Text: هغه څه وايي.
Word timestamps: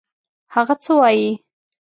هغه 0.55 0.75
څه 0.83 0.91
وايي. 0.99 1.29